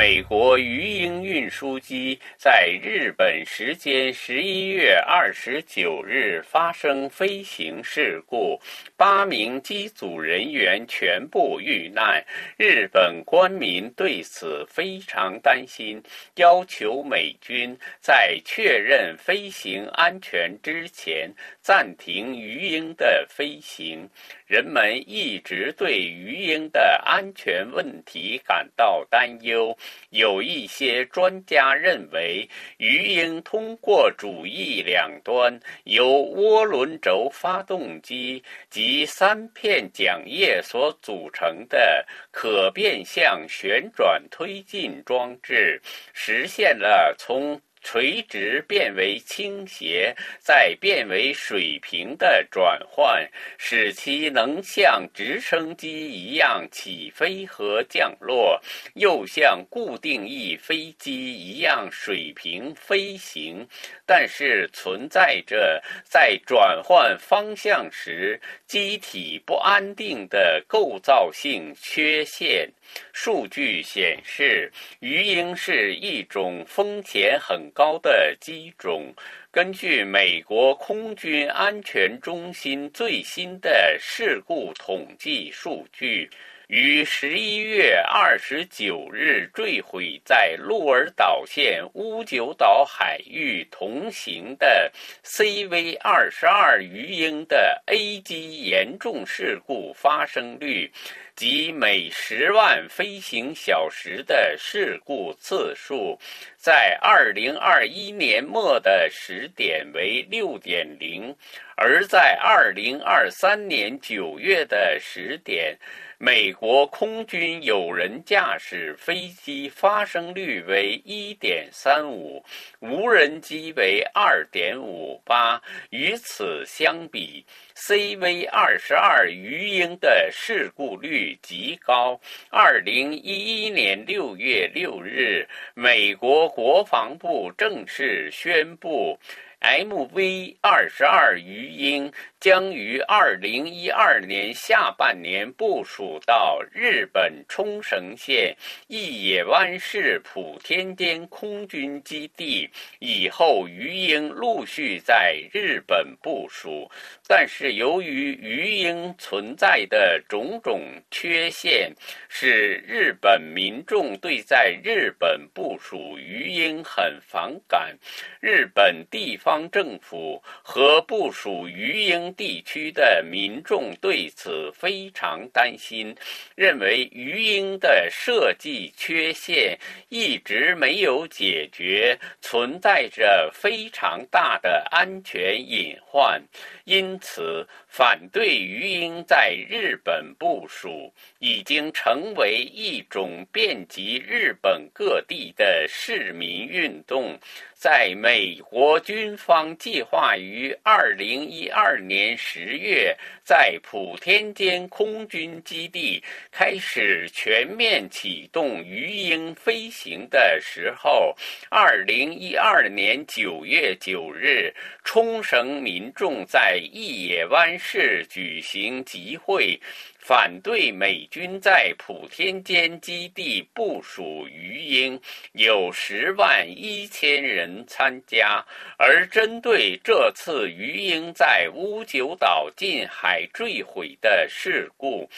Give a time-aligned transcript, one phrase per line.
[0.00, 8.58] 美国鱼鹰运输机在日本时间十一月二十九日发生飞行事故，
[8.96, 12.24] 八名机组人员全部遇难。
[12.56, 16.02] 日本官民对此非常担心，
[16.36, 21.30] 要求美军在确认飞行安全之前
[21.60, 24.08] 暂停鱼鹰的飞行。
[24.46, 29.76] 人们一直对鱼鹰的安全问题感到担忧。
[30.10, 32.48] 有一些专家认为，
[32.78, 45.80] 鱼鹰通过主翼两端由涡轮轴发动机及三片桨叶所组成的可变向旋转推进装置，
[46.12, 47.60] 实现了从。
[47.82, 58.60] 垂直变为倾斜，再变为水平的转换，使其能像直升机一样起飞和降落，
[58.94, 63.66] 又像固定翼飞机一样水平飞行。
[64.06, 72.68] 但是存在着在转换方向时机体不安定的构造性缺陷。
[73.12, 79.12] 数据显示，鱼鹰是一种风险很高的机种。
[79.50, 86.30] 根据美国空军安全中心最新的事故统计数据。
[86.68, 94.88] 于十一月二十九日坠毁在鹿儿岛县乌九岛海域同行的
[95.24, 100.92] CV 二十二鱼鹰的 A 机严重事故发生率，
[101.34, 106.16] 即每十万飞行小时的事故次数，
[106.60, 111.34] 在二零二一年末的时点为六点零，
[111.74, 115.78] 而在二零二三年九月的时点。
[116.22, 122.42] 美国空军有人驾驶飞机发生率为1.35，
[122.80, 125.60] 无人机为2.58。
[125.88, 132.20] 与此相比，CV-22 鱼鹰的事故率极高。
[132.50, 139.18] 2011年6月6日，美国国防部正式宣布。
[139.60, 148.56] MV 二十二鱼鹰将于二零一二年下半年部署到日本冲绳县
[148.86, 156.90] 义野湾市普天间空军基地，以后鱼鹰陆续在日本部署。
[157.26, 160.80] 但是，由于鱼鹰存在的种种
[161.10, 161.92] 缺陷，
[162.28, 167.98] 使日本民众对在日本部署鱼鹰很反感。
[168.40, 169.36] 日本地。
[169.40, 176.14] 方政府和部署鱼鹰地区的民众对此非常担心，
[176.54, 186.42] 认为鱼鹰的设计缺陷一直没有解决，存在着非常大的安全隐患，
[186.84, 197.38] 因此反对鱼鹰在日本部署已经成为一种遍及日本各地的市民运动。
[197.74, 206.22] 在美国军方计划于二零一二年年十月在普天间空军基地
[206.52, 211.34] 开始全面启动鱼鹰飞行的时候，
[211.70, 219.80] 二零一二年九月九日，冲绳民众在义野湾市举行集会。
[220.22, 225.18] 反对美军在普天间基地部署鱼鹰，
[225.52, 228.64] 有十万一千人参加。
[228.98, 235.28] 而针对这次鱼鹰在乌九岛近海坠毁的事故，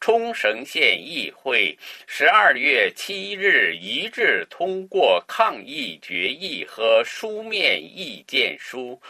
[0.00, 9.00] 冲绳县议会十二月七日一致通过抗议决议和书面意见书。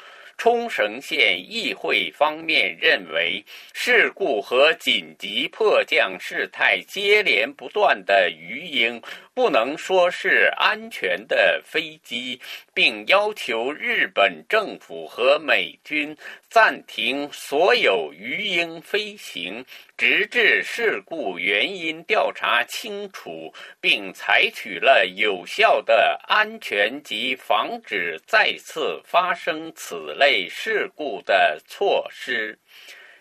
[0.41, 8.98] 冲绳县议会方面认为，事故和紧急迫降事态接连不断的鱼鹰。
[9.33, 12.39] 不能说是安全的飞机，
[12.75, 16.15] 并要求日本政府和美军
[16.51, 19.65] 暂停所有鱼鹰飞行，
[19.97, 23.51] 直至事故原因调查清楚，
[23.81, 32.59] 并采取了有效的安全及防止再次发生此类事故的措施。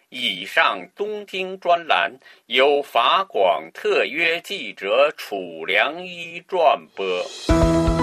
[0.09, 2.11] 以上东京专栏
[2.47, 7.99] 由法广特约记者楚良一撰播。